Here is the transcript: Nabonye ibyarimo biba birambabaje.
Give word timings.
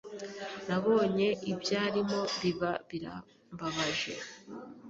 Nabonye 0.67 1.27
ibyarimo 1.51 2.19
biba 2.41 2.71
birambabaje. 2.89 4.13